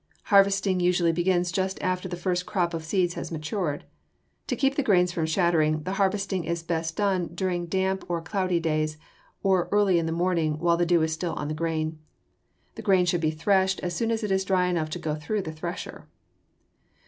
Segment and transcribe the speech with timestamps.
[0.33, 3.83] Harvesting usually begins just after the first crop of seeds have matured.
[4.47, 8.59] To keep the grains from shattering, the harvesting is best done during damp or cloudy
[8.59, 8.97] days
[9.43, 11.99] or early in the morning while the dew is still on the grain.
[12.73, 15.43] The grain should be threshed as soon as it is dry enough to go through
[15.43, 16.07] the thresher.